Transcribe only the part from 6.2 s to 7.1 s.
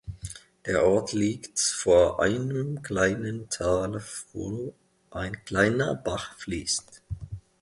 fließt.